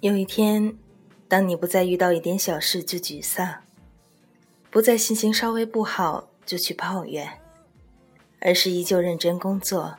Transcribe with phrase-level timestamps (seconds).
[0.00, 0.78] 有一天，
[1.28, 3.62] 当你不再遇到一点小事就沮丧，
[4.70, 7.38] 不再心情稍微不好就去抱怨，
[8.40, 9.98] 而是依旧认真工作，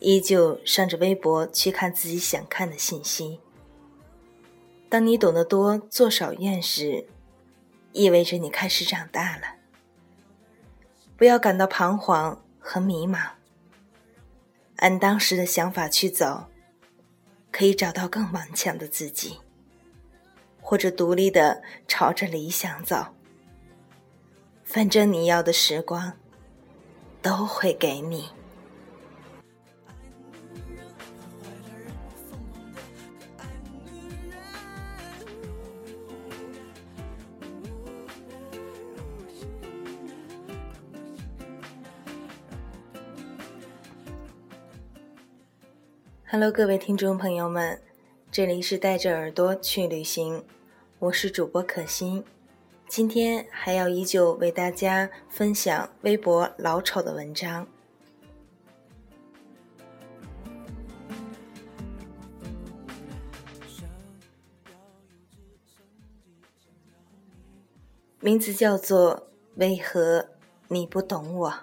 [0.00, 3.40] 依旧上着微博去看自己想看的信息。
[4.90, 7.06] 当你懂得多做少怨时，
[7.92, 9.54] 意味着你开始长大了。
[11.16, 13.30] 不要感到彷徨和迷茫，
[14.76, 16.48] 按当时的想法去走。
[17.56, 19.38] 可以找到更顽强的自己，
[20.60, 23.06] 或者独立的朝着理想走。
[24.62, 26.12] 反正你要的时光，
[27.22, 28.28] 都会给你。
[46.28, 47.80] Hello，各位听众朋友们，
[48.32, 50.44] 这里是带着耳朵去旅行，
[50.98, 52.24] 我是主播可心。
[52.88, 57.68] 今天还要依旧为大家分享微博老丑的文章，
[68.18, 70.30] 名字叫做“为何
[70.66, 71.54] 你不懂我”。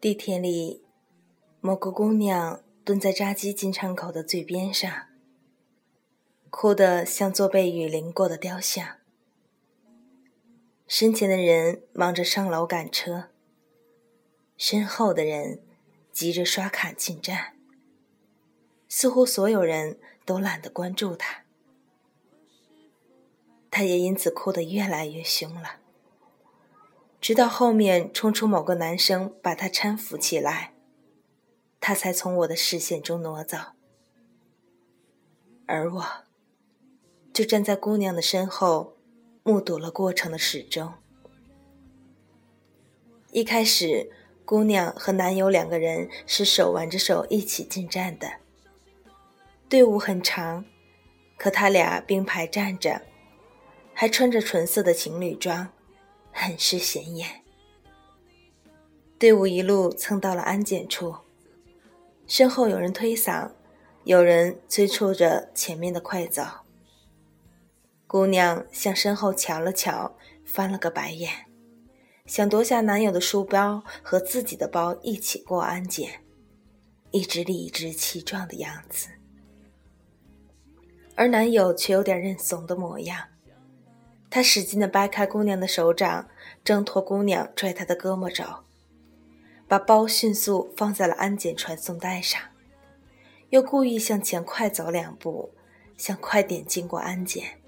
[0.00, 0.84] 地铁里，
[1.60, 5.08] 某个姑娘蹲在闸机进站口的最边上，
[6.50, 8.98] 哭得像座被雨淋过的雕像。
[10.86, 13.30] 身前的人忙着上楼赶车，
[14.56, 15.60] 身后的人
[16.12, 17.57] 急着刷卡进站。
[18.88, 21.44] 似乎所有人都懒得关注他，
[23.70, 25.80] 他也因此哭得越来越凶了。
[27.20, 30.72] 直到后面冲出某个男生把他搀扶起来，
[31.80, 33.58] 他才从我的视线中挪走。
[35.66, 36.04] 而我，
[37.32, 38.96] 就站在姑娘的身后，
[39.42, 40.94] 目睹了过程的始终。
[43.32, 44.10] 一开始，
[44.46, 48.38] 姑娘和男友两个人是手挽着手一起进站的。
[49.68, 50.64] 队伍很长，
[51.36, 53.02] 可他俩并排站着，
[53.92, 55.68] 还穿着纯色的情侣装，
[56.32, 57.42] 很是显眼。
[59.18, 61.14] 队伍一路蹭到了安检处，
[62.26, 63.50] 身后有人推搡，
[64.04, 66.42] 有人催促着前面的快走。
[68.06, 71.44] 姑娘向身后瞧了瞧，翻了个白眼，
[72.24, 76.24] 想夺下男友的书包和自己的包一起过安检，
[77.10, 79.08] 一直理直气壮的样子。
[81.18, 83.24] 而男友却有点认怂的模样，
[84.30, 86.28] 他使劲地掰开姑娘的手掌，
[86.62, 88.44] 挣脱姑娘拽他的胳膊肘，
[89.66, 92.40] 把包迅速放在了安检传送带上，
[93.50, 95.50] 又故意向前快走两步，
[95.96, 97.58] 想快点经过安检。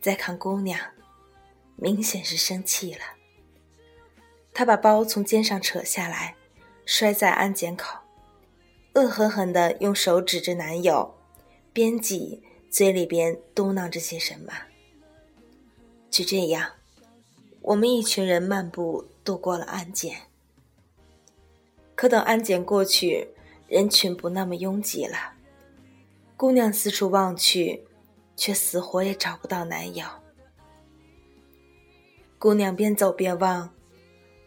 [0.00, 0.78] 再看姑娘，
[1.74, 3.00] 明显是生气了，
[4.54, 6.36] 她把包从肩上扯下来，
[6.86, 7.98] 摔在安检口，
[8.94, 11.16] 恶狠狠地用手指着男友。
[11.72, 14.52] 边挤，嘴里边嘟囔着些什么。
[16.10, 16.72] 就这样，
[17.62, 20.22] 我们一群人漫步度过了安检。
[21.94, 23.28] 可等安检过去，
[23.68, 25.34] 人群不那么拥挤了。
[26.36, 27.84] 姑娘四处望去，
[28.36, 30.04] 却死活也找不到男友。
[32.38, 33.72] 姑娘边走边望，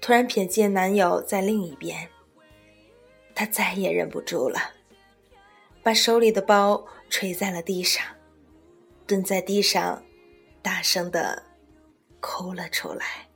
[0.02, 2.10] 突然瞥见男友在另一边，
[3.36, 4.60] 她再也忍不住了。
[5.84, 6.84] 把手里的包
[7.14, 8.04] 垂在了地上，
[9.06, 10.04] 蹲在地上，
[10.64, 11.44] 大声的
[12.20, 13.30] 哭了出来。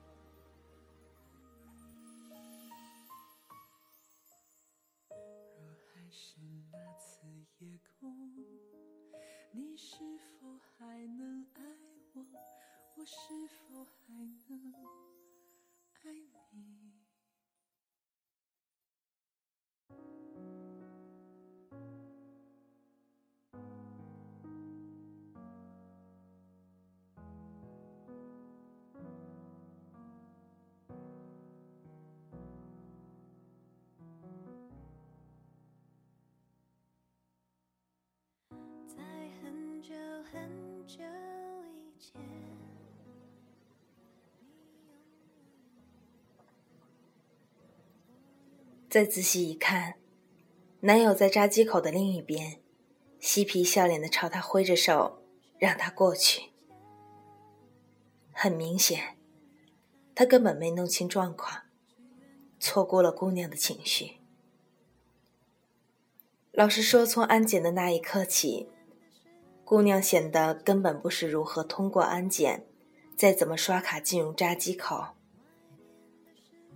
[48.89, 49.95] 再仔细一看，
[50.79, 52.61] 男友在闸机口的另一边，
[53.19, 55.21] 嬉皮笑脸的朝他挥着手，
[55.59, 56.53] 让他过去。
[58.31, 59.17] 很明显，
[60.15, 61.63] 他根本没弄清状况，
[62.59, 64.17] 错过了姑娘的情绪。
[66.51, 68.69] 老实说，从安检的那一刻起，
[69.67, 72.65] 姑娘显得根本不是如何通过安检，
[73.17, 75.07] 再怎么刷卡进入闸机口。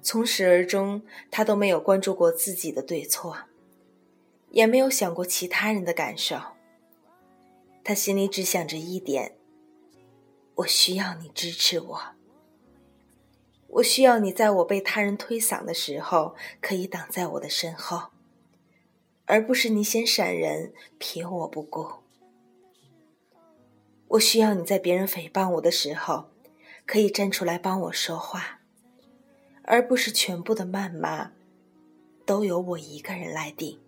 [0.02, 1.02] 从始而终，
[1.32, 3.44] 她都没有关注过自己的对错，
[4.50, 6.36] 也没有想过其他人的感受。
[7.82, 9.38] 她心里只想着一点：
[10.56, 12.02] 我需要你支持我，
[13.68, 18.10] 我需要你在我被他人推搡的时候，可以挡在我的身后，
[19.24, 22.01] 而不是你先闪人，撇我不顾。
[24.12, 26.30] 我需要你在别人诽谤我的时候，
[26.86, 28.60] 可以站出来帮我说话。
[29.64, 31.32] 而不是全部的谩骂
[32.26, 33.80] 都由我一个人来顶。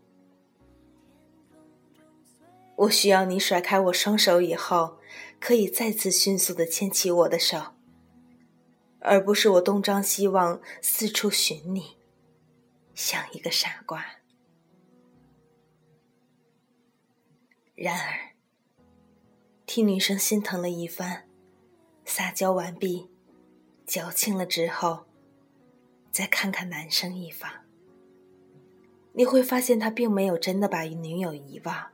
[2.75, 4.99] 我需要你甩开我双手以后，
[5.41, 7.73] 可以再次迅速的牵起我的手，
[8.99, 11.97] 而不是我东张西望四处寻你，
[12.95, 14.05] 像一个傻瓜。
[17.75, 18.32] 然而，
[19.75, 21.23] 替女生心疼了一番，
[22.05, 23.09] 撒娇完毕，
[23.87, 25.05] 矫情了之后。
[26.11, 27.49] 再看看男生一方，
[29.13, 31.87] 你会发现他并没有真的把女友遗忘，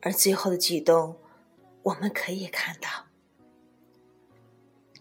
[0.00, 1.18] 而最后的举动，
[1.82, 2.88] 我们可以看到，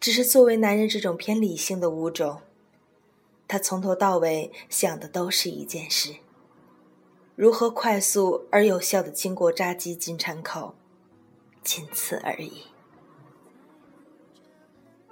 [0.01, 2.41] 只是作为男人这种偏理性的物种，
[3.47, 6.17] 他从头到尾想的都是一件事：
[7.37, 10.75] 如何快速而有效的经过扎基进场口，
[11.65, 12.67] 仅此而已。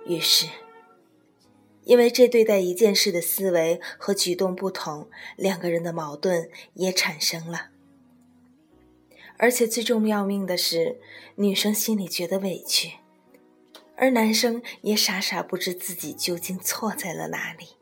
[0.05, 0.47] 于是。
[1.85, 7.71] 因为这对待一件事的思维和举动不同，两个人的矛盾也产生了。
[9.37, 11.01] 而且最重要命的是，
[11.35, 12.99] 女生心里觉得委屈，
[13.97, 17.75] 而男生也傻傻不知自己究竟错在了哪里。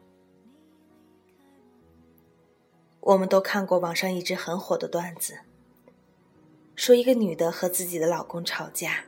[3.01, 5.41] 我们都看过网上一直很火的段子，
[6.81, 9.05] 说一个女的和自己的老公吵架，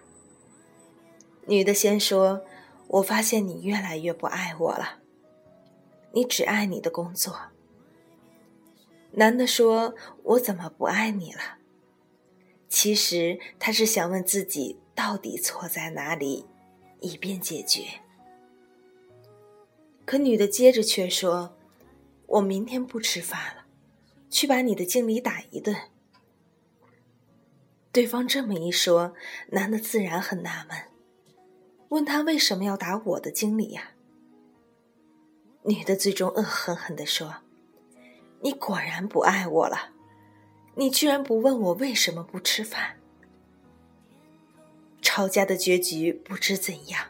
[1.47, 2.45] 女的先说。
[2.87, 4.99] 我发现你越来越不爱我了，
[6.11, 7.35] 你只爱你的工作。
[9.13, 11.57] 男的说：“我怎么不爱你了？”
[12.69, 16.45] 其实他是想问自己到底错在哪里，
[16.99, 17.85] 以便解决。
[20.05, 21.57] 可女的接着却说
[22.27, 23.65] ：“我明天不吃饭了，
[24.29, 25.75] 去把你的经理打一顿。”
[27.93, 29.13] 对方这么一说，
[29.51, 30.77] 男的自然很纳闷。
[31.89, 33.91] 问他为什么要打我的经理呀？
[35.65, 37.35] 女的最终恶狠狠地说
[38.41, 39.91] ：“你果然不爱我了，
[40.73, 42.97] 你居然不问我为什么不吃饭。”
[44.99, 47.09] 吵架的结局不知怎样，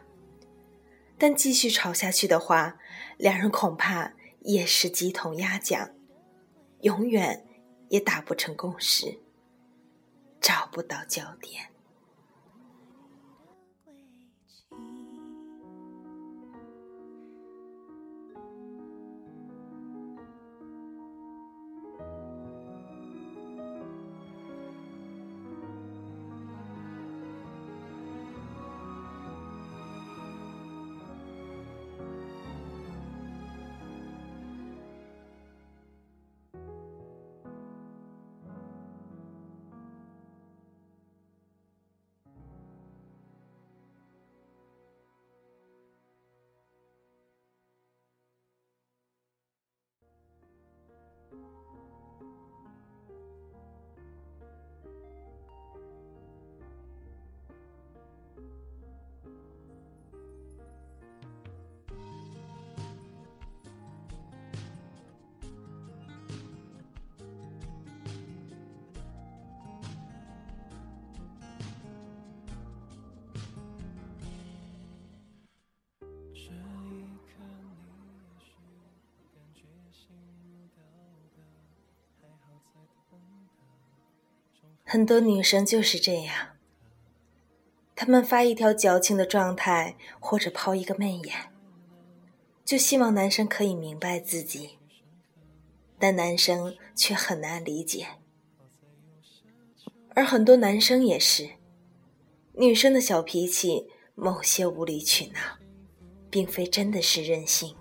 [1.18, 2.78] 但继续吵下去的话，
[3.16, 4.12] 两人恐怕
[4.42, 5.92] 也是鸡同鸭讲，
[6.82, 7.48] 永远
[7.88, 9.22] 也打不成共识，
[10.44, 11.73] 找不到焦点。
[84.86, 86.50] 很多女生就是这样，
[87.96, 91.52] 她们发一条矫情的状态，或者抛一个媚眼，
[92.64, 94.78] 就希望男生可以明白自己，
[95.98, 98.08] 但男生却很难理解。
[100.16, 101.50] 而很多男生也是，
[102.54, 105.40] 女生的小脾气，某些无理取闹，
[106.30, 107.76] 并非真的是任性。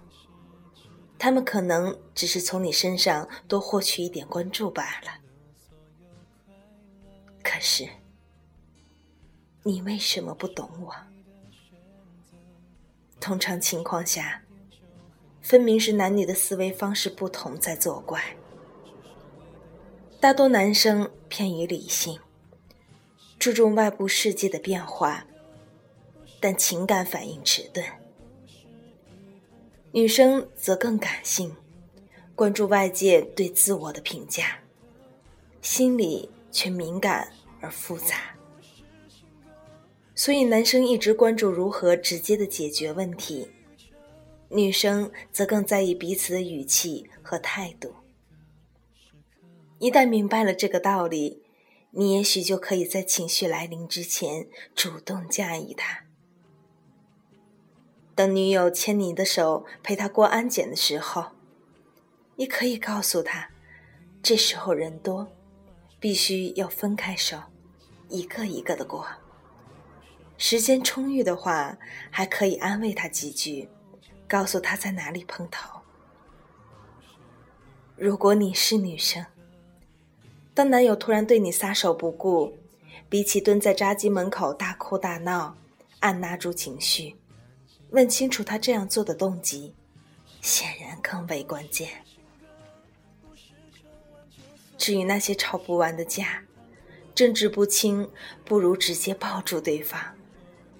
[1.19, 5.22] 他们可能只是从你身上多获取一点关注罢了。
[7.64, 7.88] 是，
[9.62, 10.92] 你为什么不懂我？
[13.21, 14.42] 通常情况下，
[15.40, 18.21] 分明是男女的思维方式不同在作怪。
[20.19, 22.19] 大多男生偏于理性，
[23.38, 25.25] 注重外部世界的变化，
[26.40, 27.87] 但情感反应迟钝。
[29.92, 31.54] 女生则更感性，
[32.35, 34.59] 关注外界对自我的评价，
[35.61, 38.37] 心里却敏感而复杂。
[40.14, 43.50] 所以男生一直关注如何直接的解决问题，
[44.50, 47.95] 女生则更在意彼此的语气和态度。
[49.78, 51.42] 一旦明白了这个道理，
[51.92, 56.04] 你也许就可以在情绪来临之前主动驾驭它。
[58.14, 61.33] 等女友牵你的手陪她过安检的时候，
[62.37, 63.50] 你可以告诉她，
[64.23, 65.33] 这时候人多，
[65.99, 67.38] 必须要分开手，
[68.12, 69.07] 一个一个的过。
[70.37, 71.76] 时间充裕的话，
[72.11, 73.69] 还可以安慰他几句，
[74.28, 75.81] 告诉他在哪里碰头。
[77.97, 79.25] 如果你是女生，
[80.52, 82.59] 当男友突然对你撒手不顾，
[83.09, 85.57] 比起蹲在扎鸡门口大哭大闹，
[86.00, 87.16] 按捺住情绪。
[87.90, 89.75] 问清楚他这样做的动机，
[90.40, 91.88] 显然更为关键。
[94.76, 96.42] 至于那些吵不完的架，
[97.14, 98.11] 争执不清，
[98.45, 100.00] 不如直接抱住对方，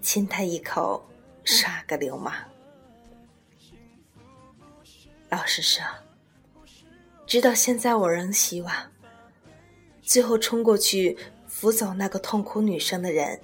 [0.01, 1.07] 亲他一口，
[1.45, 2.35] 耍个流氓。
[5.29, 5.85] 老实说，
[7.27, 8.93] 直到现在，我仍希望，
[10.03, 13.41] 最后冲过去扶走那个痛哭女生的人，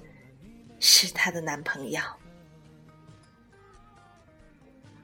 [0.79, 2.01] 是她的男朋友。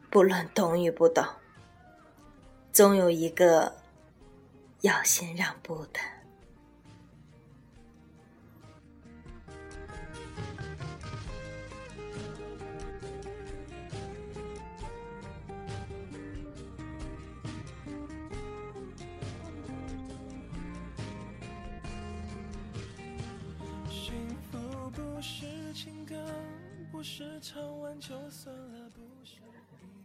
[0.09, 1.25] 不论懂与不懂，
[2.71, 3.75] 总有一个
[4.81, 5.99] 要先让步的。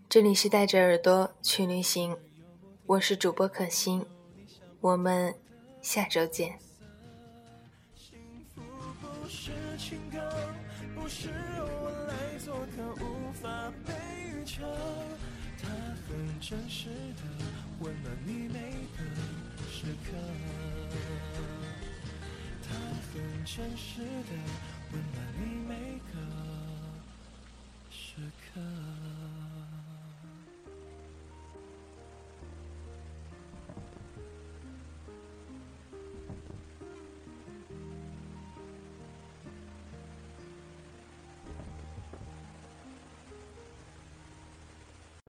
[0.08, 2.16] 这里是带着耳朵去旅行，
[2.84, 4.04] 我是主播可心，
[4.80, 5.34] 我们
[5.80, 6.58] 下周见。
[16.40, 17.22] 真实的
[17.80, 18.58] 温暖你每
[18.96, 19.04] 个
[19.70, 20.16] 时刻。
[23.44, 24.32] 真实的
[24.92, 25.59] 温暖你